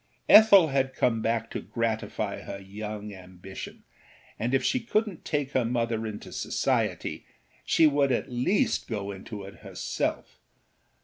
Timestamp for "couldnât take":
4.83-5.51